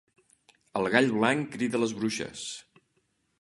El 0.79 0.89
gall 0.95 1.11
blanc 1.17 1.51
crida 1.57 1.83
les 1.83 1.93
bruixes. 1.99 2.49